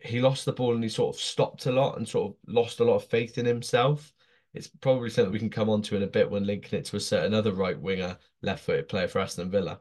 he 0.00 0.20
lost 0.20 0.44
the 0.44 0.52
ball 0.52 0.74
and 0.74 0.82
he 0.82 0.88
sort 0.88 1.14
of 1.14 1.20
stopped 1.20 1.66
a 1.66 1.72
lot 1.72 1.98
and 1.98 2.08
sort 2.08 2.30
of 2.30 2.36
lost 2.52 2.80
a 2.80 2.84
lot 2.84 2.96
of 2.96 3.04
faith 3.04 3.38
in 3.38 3.46
himself. 3.46 4.12
It's 4.58 4.66
probably 4.66 5.08
something 5.10 5.32
we 5.32 5.38
can 5.38 5.50
come 5.50 5.70
on 5.70 5.82
to 5.82 5.96
in 5.96 6.02
a 6.02 6.06
bit 6.08 6.28
when 6.28 6.44
linking 6.44 6.78
it 6.78 6.84
to 6.86 6.96
a 6.96 7.00
certain 7.00 7.32
other 7.32 7.52
right 7.52 7.80
winger, 7.80 8.18
left 8.42 8.64
footed 8.64 8.88
player 8.88 9.08
for 9.08 9.20
Aston 9.20 9.50
Villa. 9.50 9.80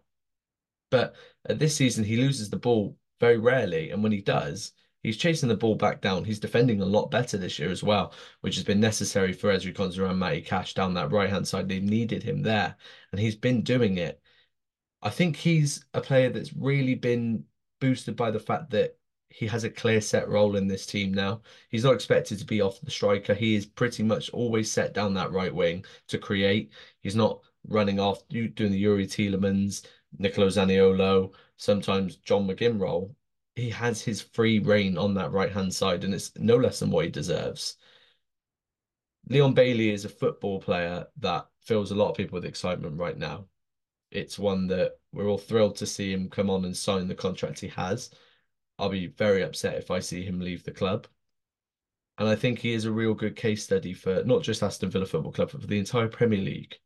But 0.92 1.16
this 1.50 1.76
season, 1.76 2.04
he 2.04 2.18
loses 2.18 2.50
the 2.50 2.58
ball 2.58 2.96
very 3.20 3.38
rarely. 3.38 3.90
And 3.90 4.04
when 4.04 4.12
he 4.12 4.22
does, 4.22 4.74
he's 5.02 5.18
chasing 5.18 5.50
the 5.50 5.58
ball 5.58 5.76
back 5.76 6.00
down. 6.00 6.24
He's 6.24 6.40
defending 6.40 6.82
a 6.82 6.86
lot 6.86 7.10
better 7.10 7.38
this 7.38 7.58
year 7.58 7.72
as 7.72 7.84
well, 7.84 8.14
which 8.42 8.56
has 8.56 8.64
been 8.64 8.80
necessary 8.80 9.34
for 9.34 9.52
Ezri 9.52 9.74
Konsa 9.74 10.10
and 10.10 10.20
Matty 10.20 10.42
Cash 10.42 10.76
down 10.76 10.94
that 10.94 11.12
right 11.12 11.30
hand 11.30 11.48
side. 11.48 11.68
They 11.68 11.80
needed 11.80 12.22
him 12.22 12.44
there, 12.44 12.76
and 13.12 13.20
he's 13.20 13.36
been 13.36 13.64
doing 13.64 13.98
it. 13.98 14.22
I 15.02 15.10
think 15.10 15.36
he's 15.36 15.86
a 15.94 16.02
player 16.02 16.30
that's 16.30 16.54
really 16.54 16.96
been 16.96 17.46
boosted 17.80 18.16
by 18.16 18.32
the 18.32 18.40
fact 18.40 18.70
that 18.72 18.97
he 19.30 19.46
has 19.48 19.64
a 19.64 19.70
clear 19.70 20.02
set 20.02 20.28
role 20.30 20.56
in 20.56 20.68
this 20.68 20.86
team 20.86 21.14
now. 21.14 21.42
He's 21.70 21.84
not 21.84 21.94
expected 21.94 22.40
to 22.40 22.46
be 22.46 22.62
off 22.62 22.82
the 22.82 22.92
striker. 22.92 23.34
He 23.34 23.56
is 23.56 23.66
pretty 23.66 24.04
much 24.04 24.30
always 24.32 24.72
set 24.72 24.94
down 24.94 25.14
that 25.14 25.32
right 25.32 25.54
wing 25.54 25.86
to 26.08 26.18
create. 26.18 26.72
He's 27.02 27.16
not 27.16 27.42
running 27.68 28.00
off 28.00 28.28
doing 28.30 28.54
the 28.56 28.84
Youri 28.84 29.06
Tielemans, 29.06 29.86
Nicolo 30.18 30.48
Zaniolo, 30.48 31.34
sometimes 31.58 32.16
John 32.18 32.48
McGinn 32.48 32.80
role. 32.80 33.16
He 33.56 33.70
has 33.72 34.02
his 34.02 34.22
free 34.22 34.60
reign 34.60 34.98
on 34.98 35.14
that 35.16 35.32
right 35.32 35.52
hand 35.52 35.74
side, 35.74 36.04
and 36.04 36.14
it's 36.14 36.32
no 36.38 36.56
less 36.56 36.80
than 36.80 36.92
what 36.92 37.06
he 37.06 37.12
deserves. 37.12 37.78
Leon 39.30 39.54
Bailey 39.54 39.90
is 39.90 40.06
a 40.06 40.10
football 40.10 40.62
player 40.62 41.06
that 41.18 41.48
fills 41.60 41.92
a 41.92 41.96
lot 41.96 42.10
of 42.12 42.18
people 42.18 42.36
with 42.36 42.46
excitement 42.46 42.98
right 42.98 43.18
now. 43.18 43.46
It's 44.10 44.40
one 44.40 44.68
that 44.68 44.94
we're 45.12 45.28
all 45.28 45.38
thrilled 45.38 45.76
to 45.78 45.86
see 45.86 46.14
him 46.14 46.30
come 46.30 46.50
on 46.50 46.64
and 46.64 46.78
sign 46.78 47.08
the 47.08 47.16
contract 47.16 47.60
he 47.60 47.68
has. 47.70 48.10
I'll 48.80 48.90
be 48.90 49.08
very 49.08 49.44
upset 49.44 49.76
if 49.76 49.90
I 49.90 50.00
see 50.00 50.24
him 50.24 50.40
leave 50.40 50.64
the 50.64 50.72
club. 50.72 51.08
And 52.18 52.28
I 52.28 52.36
think 52.36 52.60
he 52.60 52.74
is 52.74 52.86
a 52.86 52.92
real 52.92 53.14
good 53.14 53.36
case 53.36 53.64
study 53.64 53.94
for 53.94 54.24
not 54.24 54.44
just 54.44 54.64
Aston 54.64 54.90
Villa 54.90 55.06
Football 55.06 55.32
Club, 55.32 55.52
but 55.52 55.62
for 55.62 55.68
the 55.68 55.80
entire 55.80 56.08
Premier 56.08 56.40
League 56.40 56.78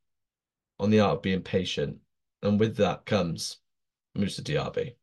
on 0.80 0.90
the 0.90 1.00
art 1.00 1.18
of 1.18 1.22
being 1.22 1.42
patient. 1.42 1.98
And 2.42 2.60
with 2.60 2.76
that 2.78 3.06
comes 3.06 3.58
Moussa 4.16 4.42
Diaby. 4.42 4.96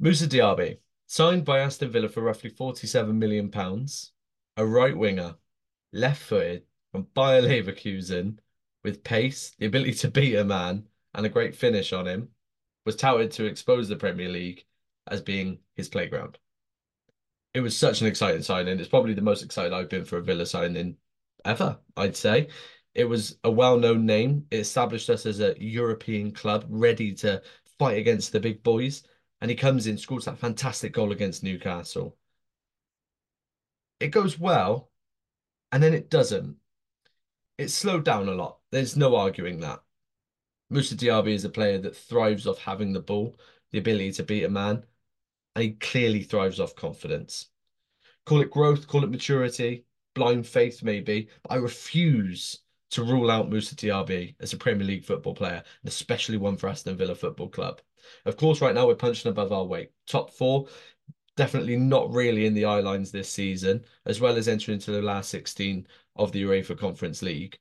Moussa 0.00 0.26
Diaby, 0.26 0.78
signed 1.06 1.44
by 1.44 1.60
Aston 1.60 1.90
Villa 1.90 2.08
for 2.08 2.22
roughly 2.22 2.50
£47 2.50 3.14
million, 3.14 3.52
a 4.56 4.66
right 4.66 4.96
winger, 4.96 5.34
left 5.92 6.22
footed 6.22 6.62
from 6.92 7.08
Bayer 7.14 7.42
Leverkusen, 7.42 8.38
with 8.84 9.02
pace, 9.02 9.54
the 9.58 9.66
ability 9.66 9.94
to 9.94 10.08
beat 10.08 10.36
a 10.36 10.44
man, 10.44 10.86
and 11.14 11.26
a 11.26 11.28
great 11.28 11.54
finish 11.54 11.92
on 11.92 12.06
him 12.06 12.28
was 12.88 12.96
touted 12.96 13.30
to 13.32 13.44
expose 13.44 13.86
the 13.86 13.96
Premier 13.96 14.30
League 14.30 14.64
as 15.06 15.20
being 15.20 15.58
his 15.76 15.90
playground. 15.90 16.38
It 17.52 17.60
was 17.60 17.76
such 17.76 18.00
an 18.00 18.06
exciting 18.06 18.40
signing. 18.40 18.80
It's 18.80 18.88
probably 18.88 19.12
the 19.12 19.20
most 19.20 19.42
excited 19.42 19.74
I've 19.74 19.90
been 19.90 20.06
for 20.06 20.16
a 20.16 20.22
Villa 20.22 20.46
signing 20.46 20.96
ever, 21.44 21.78
I'd 21.98 22.16
say. 22.16 22.48
It 22.94 23.04
was 23.04 23.36
a 23.44 23.50
well-known 23.50 24.06
name. 24.06 24.46
It 24.50 24.60
established 24.60 25.10
us 25.10 25.26
as 25.26 25.40
a 25.40 25.54
European 25.62 26.32
club 26.32 26.64
ready 26.66 27.12
to 27.16 27.42
fight 27.78 27.98
against 27.98 28.32
the 28.32 28.40
big 28.40 28.62
boys. 28.62 29.02
And 29.42 29.50
he 29.50 29.54
comes 29.54 29.86
in, 29.86 29.98
scores 29.98 30.24
that 30.24 30.38
fantastic 30.38 30.94
goal 30.94 31.12
against 31.12 31.42
Newcastle. 31.42 32.16
It 34.00 34.12
goes 34.12 34.38
well, 34.38 34.88
and 35.72 35.82
then 35.82 35.92
it 35.92 36.08
doesn't. 36.08 36.56
It 37.58 37.68
slowed 37.68 38.06
down 38.06 38.30
a 38.30 38.34
lot. 38.34 38.60
There's 38.72 38.96
no 38.96 39.14
arguing 39.14 39.60
that. 39.60 39.80
Moussa 40.70 40.94
Diaby 40.94 41.32
is 41.32 41.44
a 41.44 41.50
player 41.50 41.78
that 41.78 41.96
thrives 41.96 42.46
off 42.46 42.58
having 42.58 42.92
the 42.92 43.00
ball, 43.00 43.38
the 43.72 43.78
ability 43.78 44.12
to 44.12 44.22
beat 44.22 44.44
a 44.44 44.50
man, 44.50 44.84
and 45.54 45.62
he 45.62 45.70
clearly 45.72 46.22
thrives 46.22 46.60
off 46.60 46.74
confidence. 46.74 47.46
Call 48.26 48.42
it 48.42 48.50
growth, 48.50 48.86
call 48.86 49.04
it 49.04 49.10
maturity, 49.10 49.84
blind 50.14 50.46
faith 50.46 50.82
maybe, 50.82 51.28
but 51.42 51.52
I 51.52 51.56
refuse 51.56 52.60
to 52.90 53.02
rule 53.02 53.30
out 53.30 53.50
Moussa 53.50 53.74
Diaby 53.74 54.34
as 54.40 54.52
a 54.52 54.58
Premier 54.58 54.86
League 54.86 55.04
football 55.04 55.34
player, 55.34 55.62
and 55.82 55.88
especially 55.88 56.36
one 56.36 56.56
for 56.56 56.68
Aston 56.68 56.96
Villa 56.96 57.14
Football 57.14 57.48
Club. 57.48 57.80
Of 58.26 58.36
course, 58.36 58.60
right 58.60 58.74
now 58.74 58.86
we're 58.86 58.94
punching 58.94 59.30
above 59.30 59.52
our 59.52 59.64
weight. 59.64 59.90
Top 60.06 60.30
four, 60.32 60.68
definitely 61.36 61.76
not 61.76 62.12
really 62.12 62.46
in 62.46 62.54
the 62.54 62.64
eye 62.66 62.80
lines 62.80 63.10
this 63.10 63.30
season, 63.30 63.84
as 64.06 64.20
well 64.20 64.36
as 64.36 64.48
entering 64.48 64.76
into 64.76 64.90
the 64.90 65.02
last 65.02 65.30
16 65.30 65.86
of 66.16 66.32
the 66.32 66.42
UEFA 66.42 66.78
Conference 66.78 67.22
League. 67.22 67.58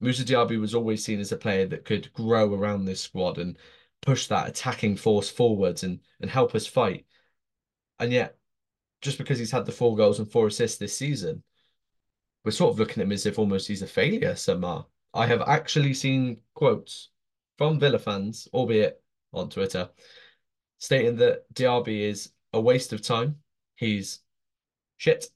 Moussa 0.00 0.24
Diaby 0.24 0.58
was 0.58 0.74
always 0.74 1.04
seen 1.04 1.20
as 1.20 1.32
a 1.32 1.36
player 1.36 1.66
that 1.66 1.84
could 1.84 2.12
grow 2.12 2.54
around 2.54 2.84
this 2.84 3.00
squad 3.00 3.38
and 3.38 3.56
push 4.00 4.26
that 4.26 4.48
attacking 4.48 4.96
force 4.96 5.28
forwards 5.28 5.82
and, 5.84 6.00
and 6.20 6.30
help 6.30 6.54
us 6.54 6.66
fight. 6.66 7.06
And 7.98 8.12
yet, 8.12 8.38
just 9.02 9.18
because 9.18 9.38
he's 9.38 9.50
had 9.50 9.66
the 9.66 9.72
four 9.72 9.96
goals 9.96 10.18
and 10.18 10.30
four 10.30 10.46
assists 10.46 10.78
this 10.78 10.96
season, 10.96 11.42
we're 12.44 12.50
sort 12.52 12.72
of 12.72 12.78
looking 12.78 13.02
at 13.02 13.06
him 13.06 13.12
as 13.12 13.26
if 13.26 13.38
almost 13.38 13.68
he's 13.68 13.82
a 13.82 13.86
failure 13.86 14.34
somehow. 14.36 14.86
I 15.12 15.26
have 15.26 15.42
actually 15.42 15.92
seen 15.92 16.38
quotes 16.54 17.10
from 17.58 17.78
Villa 17.78 17.98
fans, 17.98 18.48
albeit 18.54 19.02
on 19.34 19.50
Twitter, 19.50 19.90
stating 20.78 21.16
that 21.16 21.52
Diaby 21.52 22.08
is 22.08 22.32
a 22.54 22.60
waste 22.60 22.92
of 22.92 23.02
time. 23.02 23.36
He's 23.76 24.20
shit. 24.96 25.26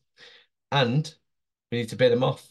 And 0.72 1.12
we 1.70 1.78
need 1.78 1.90
to 1.90 1.96
bid 1.96 2.12
him 2.12 2.24
off. 2.24 2.50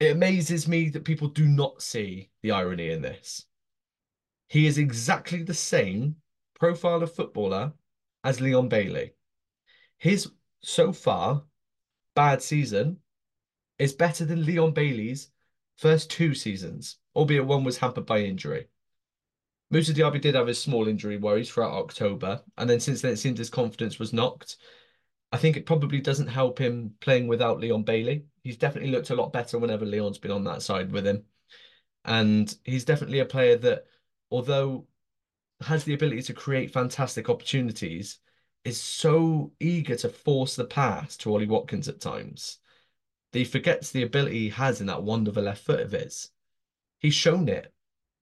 It 0.00 0.12
amazes 0.12 0.66
me 0.66 0.88
that 0.90 1.04
people 1.04 1.28
do 1.28 1.46
not 1.46 1.82
see 1.82 2.30
the 2.42 2.50
irony 2.50 2.90
in 2.90 3.02
this. 3.02 3.46
He 4.48 4.66
is 4.66 4.78
exactly 4.78 5.42
the 5.42 5.54
same 5.54 6.16
profile 6.54 7.02
of 7.02 7.14
footballer 7.14 7.72
as 8.22 8.40
Leon 8.40 8.68
Bailey. 8.68 9.12
His 9.98 10.30
so 10.62 10.92
far 10.92 11.44
bad 12.14 12.42
season 12.42 12.98
is 13.78 13.92
better 13.92 14.24
than 14.24 14.44
Leon 14.44 14.72
Bailey's 14.72 15.30
first 15.76 16.10
two 16.10 16.34
seasons, 16.34 16.98
albeit 17.14 17.44
one 17.44 17.64
was 17.64 17.78
hampered 17.78 18.06
by 18.06 18.20
injury. 18.20 18.66
Moussa 19.70 19.92
Diaby 19.92 20.20
did 20.20 20.34
have 20.34 20.46
his 20.46 20.60
small 20.60 20.86
injury 20.86 21.16
worries 21.16 21.50
throughout 21.50 21.72
October, 21.72 22.42
and 22.56 22.68
then 22.68 22.80
since 22.80 23.00
then 23.00 23.12
it 23.12 23.16
seemed 23.16 23.38
his 23.38 23.50
confidence 23.50 23.98
was 23.98 24.12
knocked. 24.12 24.56
I 25.34 25.36
think 25.36 25.56
it 25.56 25.66
probably 25.66 26.00
doesn't 26.00 26.28
help 26.28 26.60
him 26.60 26.94
playing 27.00 27.26
without 27.26 27.58
Leon 27.58 27.82
Bailey. 27.82 28.24
He's 28.44 28.56
definitely 28.56 28.92
looked 28.92 29.10
a 29.10 29.16
lot 29.16 29.32
better 29.32 29.58
whenever 29.58 29.84
Leon's 29.84 30.16
been 30.16 30.30
on 30.30 30.44
that 30.44 30.62
side 30.62 30.92
with 30.92 31.04
him. 31.04 31.24
And 32.04 32.56
he's 32.62 32.84
definitely 32.84 33.18
a 33.18 33.24
player 33.24 33.56
that, 33.56 33.86
although 34.30 34.86
has 35.60 35.82
the 35.82 35.94
ability 35.94 36.22
to 36.22 36.34
create 36.34 36.70
fantastic 36.70 37.28
opportunities, 37.28 38.20
is 38.64 38.80
so 38.80 39.50
eager 39.58 39.96
to 39.96 40.08
force 40.08 40.54
the 40.54 40.66
pass 40.66 41.16
to 41.16 41.32
Ollie 41.32 41.48
Watkins 41.48 41.88
at 41.88 42.00
times 42.00 42.58
that 43.32 43.40
he 43.40 43.44
forgets 43.44 43.90
the 43.90 44.04
ability 44.04 44.38
he 44.38 44.50
has 44.50 44.80
in 44.80 44.86
that 44.86 45.02
wonderful 45.02 45.42
left 45.42 45.64
foot 45.64 45.80
of 45.80 45.90
his. 45.90 46.30
He's 47.00 47.14
shown 47.14 47.48
it 47.48 47.74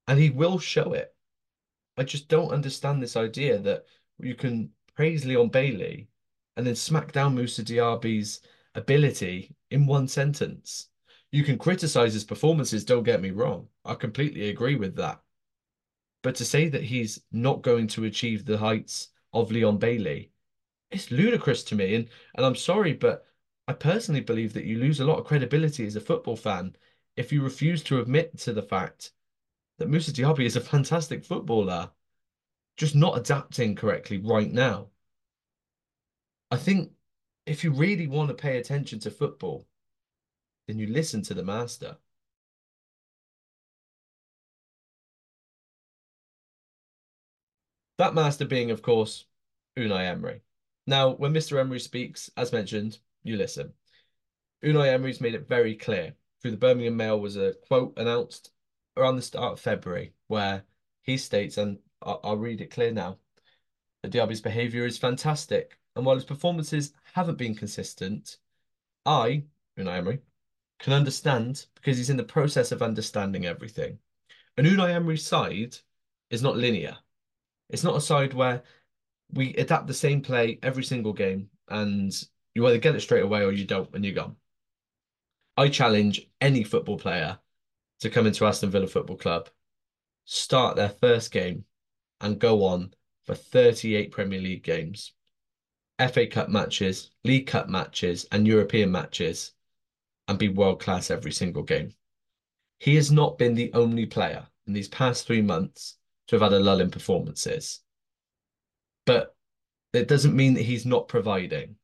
and 0.08 0.18
he 0.18 0.30
will 0.30 0.58
show 0.58 0.94
it. 0.94 1.14
I 1.98 2.04
just 2.04 2.28
don't 2.28 2.52
understand 2.52 3.02
this 3.02 3.18
idea 3.18 3.58
that 3.58 3.84
you 4.18 4.34
can 4.34 4.70
praise 4.96 5.26
Leon 5.26 5.50
Bailey 5.50 6.08
and 6.56 6.66
then 6.66 6.74
smack 6.74 7.12
down 7.12 7.34
Moussa 7.34 7.62
Diaby's 7.62 8.40
ability 8.74 9.54
in 9.70 9.86
one 9.86 10.08
sentence. 10.08 10.88
You 11.30 11.44
can 11.44 11.58
criticize 11.58 12.12
his 12.12 12.24
performances, 12.24 12.84
don't 12.84 13.04
get 13.04 13.22
me 13.22 13.30
wrong. 13.30 13.68
I 13.84 13.94
completely 13.94 14.48
agree 14.50 14.76
with 14.76 14.96
that. 14.96 15.20
But 16.22 16.36
to 16.36 16.44
say 16.44 16.68
that 16.68 16.84
he's 16.84 17.20
not 17.32 17.62
going 17.62 17.88
to 17.88 18.04
achieve 18.04 18.44
the 18.44 18.58
heights 18.58 19.08
of 19.32 19.50
Leon 19.50 19.78
Bailey, 19.78 20.30
it's 20.90 21.10
ludicrous 21.10 21.64
to 21.64 21.74
me. 21.74 21.94
And 21.94 22.08
and 22.34 22.46
I'm 22.46 22.54
sorry, 22.54 22.92
but 22.92 23.26
I 23.66 23.72
personally 23.72 24.20
believe 24.20 24.52
that 24.52 24.64
you 24.64 24.78
lose 24.78 25.00
a 25.00 25.04
lot 25.04 25.18
of 25.18 25.24
credibility 25.24 25.86
as 25.86 25.96
a 25.96 26.00
football 26.00 26.36
fan 26.36 26.76
if 27.16 27.32
you 27.32 27.42
refuse 27.42 27.82
to 27.84 28.00
admit 28.00 28.38
to 28.38 28.52
the 28.52 28.62
fact 28.62 29.12
that 29.78 29.88
Moussa 29.88 30.12
Diaby 30.12 30.44
is 30.44 30.56
a 30.56 30.60
fantastic 30.72 31.24
footballer, 31.24 31.90
just 32.76 32.94
not 32.94 33.18
adapting 33.18 33.74
correctly 33.74 34.18
right 34.18 34.50
now. 34.50 34.91
I 36.52 36.56
think 36.56 36.92
if 37.46 37.64
you 37.64 37.72
really 37.72 38.06
want 38.06 38.28
to 38.28 38.34
pay 38.34 38.58
attention 38.58 38.98
to 39.00 39.10
football, 39.10 39.66
then 40.68 40.78
you 40.78 40.86
listen 40.86 41.22
to 41.22 41.32
the 41.32 41.42
master. 41.42 41.96
That 47.96 48.14
master 48.14 48.44
being, 48.44 48.70
of 48.70 48.82
course, 48.82 49.24
Unai 49.78 50.04
Emery. 50.04 50.42
Now, 50.86 51.12
when 51.12 51.32
Mr. 51.32 51.58
Emery 51.58 51.80
speaks, 51.80 52.30
as 52.36 52.52
mentioned, 52.52 52.98
you 53.22 53.38
listen. 53.38 53.72
Unai 54.62 54.88
Emery's 54.92 55.22
made 55.22 55.34
it 55.34 55.48
very 55.48 55.74
clear 55.74 56.12
through 56.42 56.50
the 56.50 56.58
Birmingham 56.58 56.98
Mail 56.98 57.18
was 57.18 57.36
a 57.38 57.54
quote 57.66 57.94
announced 57.96 58.50
around 58.98 59.16
the 59.16 59.22
start 59.22 59.54
of 59.54 59.60
February 59.60 60.12
where 60.26 60.64
he 61.00 61.16
states, 61.16 61.56
and 61.56 61.78
I'll, 62.02 62.36
read 62.36 62.60
it 62.60 62.70
clear 62.70 62.92
now, 62.92 63.16
that 64.02 64.12
Diaby's 64.12 64.42
behaviour 64.42 64.84
is 64.84 64.98
fantastic. 64.98 65.78
And 65.94 66.06
while 66.06 66.16
his 66.16 66.24
performances 66.24 66.92
haven't 67.14 67.38
been 67.38 67.54
consistent, 67.54 68.38
I, 69.04 69.44
Unai 69.78 69.98
Emery, 69.98 70.20
can 70.78 70.92
understand 70.92 71.66
because 71.74 71.96
he's 71.96 72.10
in 72.10 72.16
the 72.16 72.24
process 72.24 72.72
of 72.72 72.82
understanding 72.82 73.46
everything. 73.46 73.98
And 74.56 74.66
Unai 74.66 74.90
Emery's 74.90 75.26
side 75.26 75.76
is 76.30 76.42
not 76.42 76.56
linear. 76.56 76.96
It's 77.68 77.84
not 77.84 77.96
a 77.96 78.00
side 78.00 78.34
where 78.34 78.62
we 79.32 79.54
adapt 79.54 79.86
the 79.86 79.94
same 79.94 80.20
play 80.20 80.58
every 80.62 80.84
single 80.84 81.12
game 81.12 81.48
and 81.68 82.12
you 82.54 82.66
either 82.66 82.78
get 82.78 82.94
it 82.94 83.00
straight 83.00 83.22
away 83.22 83.42
or 83.42 83.52
you 83.52 83.64
don't 83.64 83.94
and 83.94 84.04
you're 84.04 84.14
gone. 84.14 84.36
I 85.56 85.68
challenge 85.68 86.28
any 86.40 86.64
football 86.64 86.98
player 86.98 87.38
to 88.00 88.10
come 88.10 88.26
into 88.26 88.46
Aston 88.46 88.70
Villa 88.70 88.86
Football 88.86 89.16
Club, 89.16 89.48
start 90.24 90.76
their 90.76 90.88
first 90.88 91.30
game, 91.30 91.64
and 92.20 92.38
go 92.38 92.64
on 92.64 92.94
for 93.24 93.34
38 93.34 94.10
Premier 94.10 94.40
League 94.40 94.64
games, 94.64 95.12
FA 96.08 96.26
Cup 96.26 96.48
matches, 96.48 97.10
League 97.24 97.46
Cup 97.46 97.68
matches, 97.68 98.26
and 98.32 98.46
European 98.46 98.90
matches, 98.90 99.52
and 100.28 100.38
be 100.38 100.48
world 100.48 100.80
class 100.80 101.10
every 101.10 101.32
single 101.32 101.62
game. 101.62 101.94
He 102.78 102.96
has 102.96 103.10
not 103.10 103.38
been 103.38 103.54
the 103.54 103.72
only 103.74 104.06
player 104.06 104.46
in 104.66 104.72
these 104.72 104.88
past 104.88 105.26
three 105.26 105.42
months 105.42 105.98
to 106.28 106.36
have 106.36 106.42
had 106.42 106.52
a 106.52 106.60
lull 106.60 106.80
in 106.80 106.90
performances. 106.90 107.80
But 109.04 109.34
it 109.92 110.08
doesn't 110.08 110.36
mean 110.36 110.54
that 110.54 110.62
he's 110.62 110.86
not 110.86 111.08
providing 111.08 111.76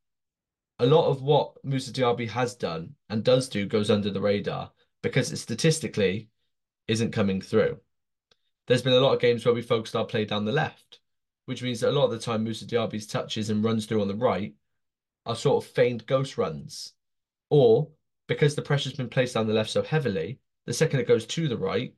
a 0.78 0.86
lot 0.86 1.08
of 1.08 1.22
what 1.22 1.62
Moussa 1.64 1.92
Diaby 1.92 2.28
has 2.28 2.54
done 2.54 2.94
and 3.08 3.24
does 3.24 3.48
do 3.48 3.66
goes 3.66 3.90
under 3.90 4.10
the 4.10 4.20
radar 4.20 4.70
because 5.02 5.32
it 5.32 5.38
statistically 5.38 6.28
isn't 6.86 7.12
coming 7.12 7.40
through. 7.40 7.78
There's 8.66 8.82
been 8.82 8.92
a 8.92 9.00
lot 9.00 9.14
of 9.14 9.20
games 9.20 9.44
where 9.44 9.54
we 9.54 9.62
focused 9.62 9.96
our 9.96 10.04
play 10.04 10.24
down 10.24 10.44
the 10.44 10.52
left, 10.52 10.97
which 11.48 11.62
means 11.62 11.80
that 11.80 11.88
a 11.88 11.92
lot 11.92 12.04
of 12.04 12.10
the 12.10 12.18
time 12.18 12.44
Moussa 12.44 12.66
Diaby's 12.66 13.06
touches 13.06 13.48
and 13.48 13.64
runs 13.64 13.86
through 13.86 14.02
on 14.02 14.08
the 14.08 14.14
right 14.14 14.52
are 15.24 15.34
sort 15.34 15.64
of 15.64 15.70
feigned 15.70 16.04
ghost 16.04 16.36
runs. 16.36 16.92
Or 17.48 17.88
because 18.26 18.54
the 18.54 18.60
pressure's 18.60 18.92
been 18.92 19.08
placed 19.08 19.32
down 19.32 19.46
the 19.46 19.54
left 19.54 19.70
so 19.70 19.80
heavily, 19.80 20.40
the 20.66 20.74
second 20.74 21.00
it 21.00 21.08
goes 21.08 21.24
to 21.24 21.48
the 21.48 21.56
right, 21.56 21.94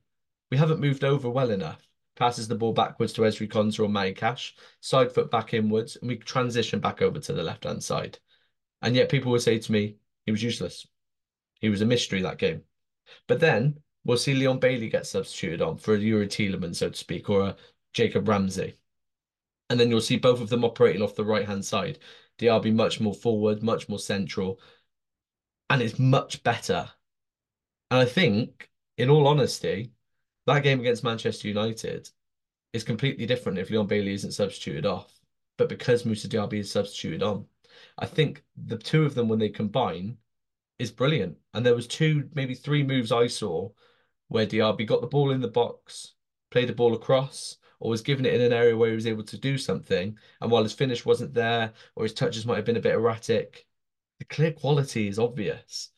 we 0.51 0.57
haven't 0.57 0.79
moved 0.79 1.03
over 1.03 1.29
well 1.29 1.51
enough. 1.51 1.85
Passes 2.15 2.47
the 2.47 2.55
ball 2.55 2.71
backwards 2.71 3.11
to 3.11 3.23
Ezri 3.23 3.49
Konsa 3.49 3.81
or 3.81 3.89
Matty 3.89 4.13
Cash, 4.13 4.55
side 4.79 5.11
foot 5.11 5.29
back 5.29 5.53
inwards, 5.53 5.97
and 5.97 6.07
we 6.07 6.15
transition 6.15 6.79
back 6.79 7.01
over 7.01 7.19
to 7.19 7.33
the 7.33 7.43
left 7.43 7.65
hand 7.65 7.83
side. 7.83 8.19
And 8.81 8.95
yet 8.95 9.09
people 9.09 9.33
would 9.33 9.41
say 9.41 9.59
to 9.59 9.71
me, 9.73 9.97
he 10.25 10.31
was 10.31 10.41
useless. 10.41 10.87
He 11.59 11.67
was 11.67 11.81
a 11.81 11.85
mystery 11.85 12.21
that 12.21 12.37
game. 12.37 12.61
But 13.27 13.41
then 13.41 13.81
we'll 14.05 14.15
see 14.15 14.33
Leon 14.33 14.59
Bailey 14.59 14.87
get 14.87 15.07
substituted 15.07 15.61
on 15.61 15.75
for 15.75 15.93
a 15.93 15.97
Youri 15.97 16.27
Tielemans, 16.27 16.77
so 16.77 16.89
to 16.89 16.97
speak, 16.97 17.29
or 17.29 17.47
a 17.47 17.55
Jacob 17.91 18.29
Ramsey. 18.29 18.77
And 19.71 19.79
then 19.79 19.89
you'll 19.89 20.01
see 20.01 20.17
both 20.17 20.41
of 20.41 20.49
them 20.49 20.65
operating 20.65 21.01
off 21.01 21.15
the 21.15 21.23
right 21.23 21.47
hand 21.47 21.63
side. 21.63 21.99
Diaby 22.37 22.75
much 22.75 22.99
more 22.99 23.13
forward, 23.13 23.63
much 23.63 23.87
more 23.87 23.99
central, 23.99 24.59
and 25.69 25.81
it's 25.81 25.97
much 25.97 26.43
better. 26.43 26.89
And 27.89 28.01
I 28.01 28.03
think, 28.03 28.69
in 28.97 29.09
all 29.09 29.27
honesty, 29.27 29.93
that 30.45 30.63
game 30.63 30.81
against 30.81 31.05
Manchester 31.05 31.47
United 31.47 32.09
is 32.73 32.83
completely 32.83 33.25
different 33.25 33.59
if 33.59 33.69
Leon 33.69 33.87
Bailey 33.87 34.13
isn't 34.13 34.33
substituted 34.33 34.85
off. 34.85 35.17
But 35.57 35.69
because 35.69 36.03
Moussa 36.03 36.27
Diaby 36.27 36.59
is 36.59 36.69
substituted 36.69 37.23
on, 37.23 37.45
I 37.97 38.07
think 38.07 38.43
the 38.57 38.77
two 38.77 39.05
of 39.05 39.15
them 39.15 39.29
when 39.29 39.39
they 39.39 39.47
combine 39.47 40.17
is 40.79 40.91
brilliant. 40.91 41.37
And 41.53 41.65
there 41.65 41.75
was 41.75 41.87
two, 41.87 42.29
maybe 42.33 42.55
three 42.55 42.83
moves 42.83 43.13
I 43.13 43.27
saw 43.27 43.69
where 44.27 44.45
Diaby 44.45 44.85
got 44.85 44.99
the 44.99 45.07
ball 45.07 45.31
in 45.31 45.39
the 45.39 45.47
box, 45.47 46.15
played 46.49 46.67
the 46.67 46.73
ball 46.73 46.93
across, 46.93 47.55
or 47.81 47.89
was 47.89 48.01
given 48.01 48.25
it 48.25 48.35
in 48.35 48.41
an 48.41 48.53
area 48.53 48.77
where 48.77 48.89
he 48.89 48.95
was 48.95 49.07
able 49.07 49.23
to 49.23 49.37
do 49.37 49.57
something. 49.57 50.17
And 50.39 50.51
while 50.51 50.63
his 50.63 50.71
finish 50.71 51.03
wasn't 51.03 51.33
there, 51.33 51.73
or 51.95 52.03
his 52.03 52.13
touches 52.13 52.45
might 52.45 52.57
have 52.57 52.65
been 52.65 52.77
a 52.77 52.81
bit 52.81 52.93
erratic, 52.93 53.65
the 54.19 54.25
clear 54.25 54.51
quality 54.51 55.07
is 55.07 55.19
obvious. 55.19 55.89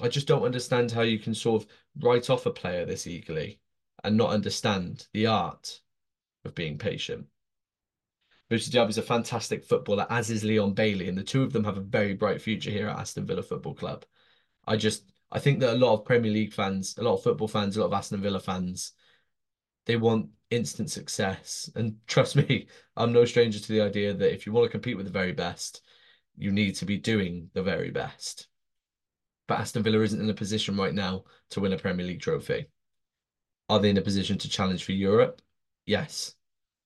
I 0.00 0.08
just 0.08 0.26
don't 0.26 0.42
understand 0.42 0.90
how 0.90 1.02
you 1.02 1.18
can 1.18 1.34
sort 1.34 1.62
of 1.62 1.68
write 2.00 2.30
off 2.30 2.46
a 2.46 2.50
player 2.50 2.86
this 2.86 3.06
eagerly 3.06 3.60
and 4.02 4.16
not 4.16 4.30
understand 4.30 5.06
the 5.12 5.26
art 5.26 5.80
of 6.46 6.54
being 6.54 6.78
patient. 6.78 7.26
Moussa 8.50 8.70
Diaby 8.70 8.90
is 8.90 8.98
a 8.98 9.02
fantastic 9.02 9.64
footballer, 9.64 10.06
as 10.10 10.30
is 10.30 10.44
Leon 10.44 10.72
Bailey, 10.72 11.08
and 11.08 11.16
the 11.16 11.22
two 11.22 11.42
of 11.42 11.52
them 11.52 11.64
have 11.64 11.76
a 11.76 11.82
very 11.82 12.14
bright 12.14 12.40
future 12.40 12.70
here 12.70 12.88
at 12.88 12.98
Aston 12.98 13.26
Villa 13.26 13.42
Football 13.42 13.74
Club. 13.74 14.04
I 14.66 14.76
just 14.76 15.04
I 15.30 15.38
think 15.38 15.60
that 15.60 15.74
a 15.74 15.78
lot 15.78 15.94
of 15.94 16.04
Premier 16.04 16.30
League 16.30 16.52
fans, 16.52 16.96
a 16.98 17.02
lot 17.02 17.14
of 17.14 17.22
football 17.22 17.48
fans, 17.48 17.76
a 17.76 17.80
lot 17.80 17.86
of 17.86 17.92
Aston 17.92 18.20
Villa 18.20 18.40
fans, 18.40 18.92
they 19.86 19.96
want 19.96 20.30
instant 20.52 20.90
success. 20.90 21.70
And 21.74 21.96
trust 22.06 22.36
me, 22.36 22.66
I'm 22.96 23.12
no 23.12 23.24
stranger 23.24 23.58
to 23.58 23.72
the 23.72 23.80
idea 23.80 24.12
that 24.14 24.32
if 24.32 24.46
you 24.46 24.52
want 24.52 24.66
to 24.66 24.70
compete 24.70 24.96
with 24.96 25.06
the 25.06 25.12
very 25.12 25.32
best, 25.32 25.82
you 26.36 26.52
need 26.52 26.76
to 26.76 26.84
be 26.84 26.98
doing 26.98 27.50
the 27.54 27.62
very 27.62 27.90
best. 27.90 28.48
But 29.48 29.60
Aston 29.60 29.82
Villa 29.82 30.00
isn't 30.00 30.20
in 30.20 30.30
a 30.30 30.34
position 30.34 30.76
right 30.76 30.94
now 30.94 31.24
to 31.50 31.60
win 31.60 31.72
a 31.72 31.78
Premier 31.78 32.06
League 32.06 32.20
trophy. 32.20 32.66
Are 33.68 33.80
they 33.80 33.90
in 33.90 33.98
a 33.98 34.02
position 34.02 34.38
to 34.38 34.48
challenge 34.48 34.84
for 34.84 34.92
Europe? 34.92 35.40
Yes. 35.86 36.34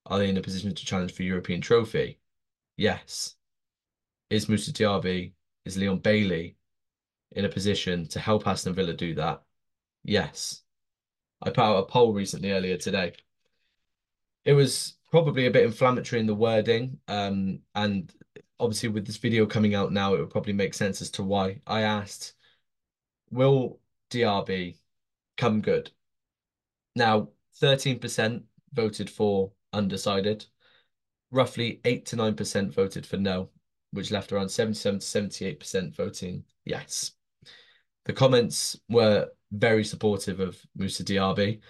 Are 0.06 0.18
they 0.18 0.28
in 0.28 0.36
a 0.36 0.42
position 0.42 0.74
to 0.74 0.86
challenge 0.86 1.12
for 1.12 1.22
European 1.22 1.60
trophy? 1.60 2.20
Yes. 2.76 3.34
Is 4.30 4.48
Moussa 4.48 4.72
Diaby, 4.72 5.32
is 5.64 5.76
Leon 5.76 5.98
Bailey 5.98 6.56
in 7.32 7.44
a 7.44 7.48
position 7.48 8.06
to 8.08 8.20
help 8.20 8.46
Aston 8.46 8.74
Villa 8.74 8.94
do 8.94 9.14
that? 9.14 9.42
Yes. 10.04 10.62
I 11.42 11.50
put 11.50 11.58
out 11.58 11.78
a 11.78 11.86
poll 11.86 12.12
recently 12.12 12.52
earlier 12.52 12.76
today. 12.76 13.12
It 14.46 14.52
was 14.52 14.94
probably 15.10 15.46
a 15.46 15.50
bit 15.50 15.64
inflammatory 15.64 16.20
in 16.20 16.26
the 16.26 16.34
wording, 16.34 17.00
um, 17.08 17.58
and 17.74 18.12
obviously 18.60 18.88
with 18.88 19.04
this 19.04 19.16
video 19.16 19.44
coming 19.44 19.74
out 19.74 19.92
now, 19.92 20.14
it 20.14 20.20
would 20.20 20.30
probably 20.30 20.52
make 20.52 20.72
sense 20.72 21.02
as 21.02 21.10
to 21.12 21.24
why. 21.24 21.60
I 21.66 21.82
asked, 21.82 22.34
will 23.30 23.80
Diaby 24.10 24.76
come 25.36 25.60
good? 25.60 25.90
Now, 26.94 27.30
13% 27.60 28.44
voted 28.72 29.10
for 29.10 29.50
undecided. 29.72 30.46
Roughly 31.32 31.80
8 31.84 32.06
to 32.06 32.16
9% 32.16 32.72
voted 32.72 33.04
for 33.04 33.16
no, 33.16 33.50
which 33.90 34.12
left 34.12 34.30
around 34.30 34.48
77 34.48 35.00
to 35.00 35.58
78% 35.58 35.96
voting 35.96 36.44
yes. 36.64 37.10
The 38.04 38.12
comments 38.12 38.78
were 38.88 39.28
very 39.50 39.82
supportive 39.82 40.38
of 40.38 40.56
Moussa 40.76 41.02
Diaby, 41.02 41.60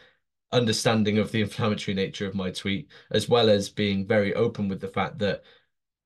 understanding 0.53 1.19
of 1.19 1.33
the 1.33 1.41
inflammatory 1.41 1.95
nature 1.95 2.27
of 2.27 2.35
my 2.35 2.51
tweet, 2.51 2.91
as 3.11 3.29
well 3.29 3.51
as 3.51 3.69
being 3.69 4.07
very 4.07 4.35
open 4.35 4.69
with 4.69 4.81
the 4.81 4.89
fact 4.89 5.19
that 5.19 5.43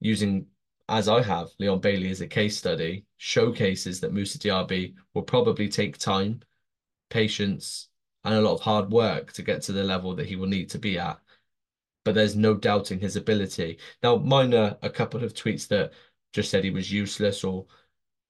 using, 0.01 0.47
as 0.89 1.09
I 1.09 1.23
have, 1.23 1.51
Leon 1.59 1.81
Bailey 1.81 2.11
as 2.11 2.21
a 2.21 2.27
case 2.27 2.57
study, 2.57 3.05
showcases 3.17 4.01
that 4.01 4.13
Moussa 4.13 4.39
Diaby 4.39 4.95
will 5.15 5.23
probably 5.23 5.69
take 5.69 5.99
time, 5.99 6.41
patience, 7.11 7.89
and 8.25 8.35
a 8.35 8.41
lot 8.41 8.55
of 8.55 8.61
hard 8.61 8.91
work 8.91 9.33
to 9.35 9.43
get 9.43 9.63
to 9.63 9.73
the 9.73 9.85
level 9.85 10.15
that 10.15 10.27
he 10.27 10.37
will 10.37 10.49
need 10.49 10.71
to 10.71 10.79
be 10.79 10.99
at. 10.99 11.19
But 12.05 12.15
there's 12.15 12.37
no 12.37 12.55
doubting 12.55 12.99
his 12.99 13.17
ability. 13.17 13.79
Now, 14.03 14.17
mine 14.17 14.55
are 14.55 14.77
a 14.83 14.91
couple 14.91 15.23
of 15.23 15.35
tweets 15.35 15.69
that 15.69 15.93
just 16.33 16.51
said 16.51 16.65
he 16.65 16.71
was 16.71 16.91
useless 16.91 17.45
or 17.45 17.67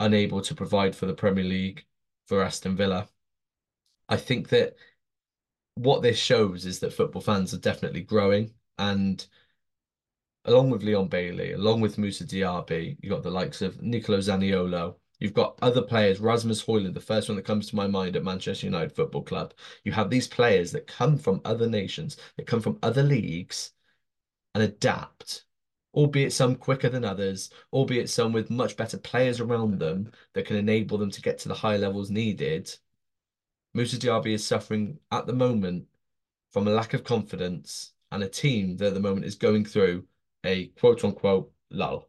unable 0.01 0.41
to 0.43 0.55
provide 0.55 0.97
for 0.97 1.07
the 1.07 1.15
Premier 1.15 1.45
League 1.45 1.85
for 2.27 2.43
Aston 2.43 2.77
Villa. 2.77 3.09
I 4.09 4.17
think 4.17 4.49
that 4.49 4.77
what 5.75 6.03
this 6.03 6.19
shows 6.19 6.67
is 6.67 6.81
that 6.81 6.93
football 6.93 7.23
fans 7.23 7.55
are 7.55 7.59
definitely 7.59 8.03
growing 8.03 8.53
and 8.79 9.27
along 10.45 10.71
with 10.71 10.83
Leon 10.83 11.09
Bailey, 11.09 11.53
along 11.53 11.81
with 11.81 11.99
Moussa 11.99 12.25
Diaby, 12.25 12.97
you've 13.01 13.13
got 13.13 13.23
the 13.23 13.31
likes 13.31 13.63
of 13.63 13.81
Nicolo 13.83 14.19
Zaniolo. 14.19 14.97
You've 15.19 15.35
got 15.35 15.59
other 15.61 15.83
players, 15.83 16.19
Rasmus 16.19 16.65
Højlund, 16.65 16.95
the 16.95 17.01
first 17.01 17.29
one 17.29 17.37
that 17.37 17.45
comes 17.45 17.69
to 17.69 17.77
my 17.77 17.87
mind 17.87 18.17
at 18.17 18.25
Manchester 18.25 18.67
United 18.67 18.93
Football 18.97 19.23
Club. 19.23 19.53
You 19.85 19.93
have 19.93 20.09
these 20.09 20.27
players 20.27 20.73
that 20.73 20.87
come 20.87 21.19
from 21.19 21.43
other 21.45 21.69
nations, 21.69 22.17
that 22.37 22.47
come 22.47 22.61
from 22.61 22.79
other 22.83 23.03
leagues 23.03 23.73
and 24.55 24.65
adapt, 24.65 25.45
albeit 25.93 26.33
some 26.33 26.57
quicker 26.57 26.89
than 26.89 27.05
others, 27.05 27.51
albeit 27.73 28.09
some 28.09 28.33
with 28.33 28.49
much 28.49 28.79
better 28.79 28.97
players 28.97 29.41
around 29.41 29.79
them 29.79 30.11
that 30.33 30.47
can 30.47 30.57
enable 30.57 30.97
them 30.97 31.11
to 31.11 31.21
get 31.21 31.39
to 31.41 31.49
the 31.49 31.55
high 31.55 31.77
levels 31.77 32.11
needed. 32.11 32.75
Moussa 33.73 33.97
Diaby 33.97 34.35
is 34.35 34.47
suffering 34.47 34.99
at 35.13 35.27
the 35.27 35.33
moment 35.33 35.87
from 36.53 36.67
a 36.67 36.73
lack 36.73 36.95
of 36.95 37.05
confidence 37.05 37.93
and 38.11 38.23
a 38.23 38.29
team 38.29 38.77
that 38.77 38.89
at 38.89 38.95
the 38.95 39.01
moment 39.01 39.27
is 39.27 39.37
going 39.37 39.65
through 39.65 40.05
a 40.45 40.67
quote 40.79 41.05
unquote 41.05 41.53
lull. 41.71 42.09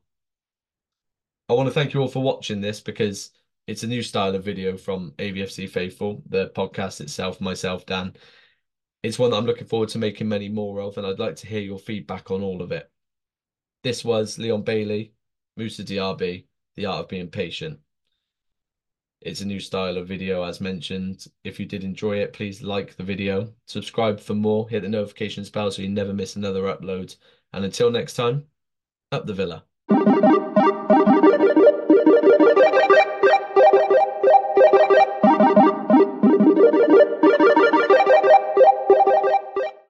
I 1.50 1.54
want 1.54 1.68
to 1.68 1.74
thank 1.74 1.94
you 1.94 2.02
all 2.02 2.08
for 2.08 2.24
watching 2.24 2.62
this 2.62 2.80
because 2.80 3.32
it's 3.68 3.84
a 3.84 3.88
new 3.88 4.02
style 4.02 4.36
of 4.36 4.44
video 4.44 4.76
from 4.76 5.12
AVFC 5.20 5.70
Faithful, 5.70 6.24
the 6.28 6.50
podcast 6.56 7.02
itself, 7.02 7.40
myself, 7.40 7.86
Dan. 7.86 8.14
It's 9.04 9.20
one 9.20 9.32
that 9.32 9.38
I'm 9.38 9.46
looking 9.46 9.68
forward 9.68 9.90
to 9.90 9.98
making 9.98 10.30
many 10.30 10.50
more 10.50 10.80
of, 10.82 10.98
and 10.98 11.06
I'd 11.06 11.20
like 11.20 11.36
to 11.38 11.48
hear 11.48 11.62
your 11.62 11.80
feedback 11.80 12.32
on 12.32 12.42
all 12.42 12.62
of 12.62 12.72
it. 12.72 12.90
This 13.84 14.04
was 14.04 14.40
Leon 14.40 14.64
Bailey, 14.64 15.14
Moussa 15.58 15.84
Diaby, 15.84 16.46
The 16.76 16.86
Art 16.86 17.02
of 17.02 17.10
Being 17.10 17.30
Patient. 17.30 17.80
It's 19.22 19.42
a 19.42 19.46
new 19.46 19.60
style 19.60 19.98
of 19.98 20.08
video, 20.08 20.44
as 20.44 20.60
mentioned. 20.60 21.28
If 21.44 21.60
you 21.60 21.68
did 21.68 21.84
enjoy 21.84 22.18
it, 22.18 22.34
please 22.34 22.64
like 22.64 22.96
the 22.96 23.04
video, 23.04 23.54
subscribe 23.68 24.20
for 24.20 24.34
more, 24.34 24.68
hit 24.68 24.82
the 24.82 24.90
notifications 24.90 25.52
bell 25.52 25.70
so 25.70 25.84
you 25.84 25.90
never 25.90 26.12
miss 26.12 26.36
another 26.36 26.64
upload. 26.64 27.16
And 27.54 27.64
until 27.64 27.92
next 27.92 28.16
time, 28.16 28.46
up 29.12 29.28
the 29.28 29.34
villa. 29.36 29.64